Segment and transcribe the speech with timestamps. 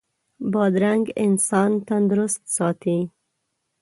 [0.51, 2.97] بادرنګ انسان تندرست ساتي.